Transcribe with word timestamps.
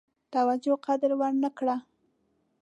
توجه 0.33 0.75
قدر 0.85 1.11
ونه 1.19 1.49
کړه. 1.57 1.75